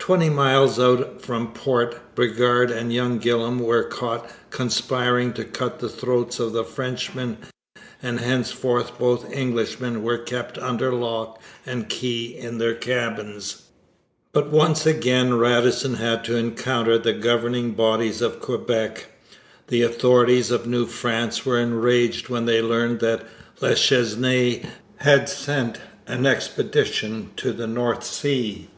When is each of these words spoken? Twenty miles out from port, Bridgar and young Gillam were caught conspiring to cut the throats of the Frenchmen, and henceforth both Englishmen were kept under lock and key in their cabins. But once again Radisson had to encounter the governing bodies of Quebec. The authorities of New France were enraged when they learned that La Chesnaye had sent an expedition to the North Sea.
Twenty 0.00 0.28
miles 0.28 0.80
out 0.80 1.22
from 1.22 1.52
port, 1.52 2.16
Bridgar 2.16 2.64
and 2.64 2.92
young 2.92 3.20
Gillam 3.20 3.60
were 3.60 3.84
caught 3.84 4.28
conspiring 4.50 5.32
to 5.34 5.44
cut 5.44 5.78
the 5.78 5.88
throats 5.88 6.40
of 6.40 6.52
the 6.52 6.64
Frenchmen, 6.64 7.36
and 8.02 8.18
henceforth 8.18 8.98
both 8.98 9.32
Englishmen 9.32 10.02
were 10.02 10.18
kept 10.18 10.58
under 10.58 10.92
lock 10.92 11.40
and 11.64 11.88
key 11.88 12.36
in 12.36 12.58
their 12.58 12.74
cabins. 12.74 13.62
But 14.32 14.50
once 14.50 14.86
again 14.86 15.34
Radisson 15.34 15.94
had 15.98 16.24
to 16.24 16.34
encounter 16.34 16.98
the 16.98 17.12
governing 17.12 17.74
bodies 17.74 18.20
of 18.22 18.40
Quebec. 18.40 19.06
The 19.68 19.82
authorities 19.82 20.50
of 20.50 20.66
New 20.66 20.84
France 20.86 21.46
were 21.46 21.60
enraged 21.60 22.28
when 22.28 22.46
they 22.46 22.60
learned 22.60 22.98
that 22.98 23.24
La 23.60 23.74
Chesnaye 23.74 24.64
had 24.96 25.28
sent 25.28 25.78
an 26.08 26.26
expedition 26.26 27.30
to 27.36 27.52
the 27.52 27.68
North 27.68 28.02
Sea. 28.02 28.68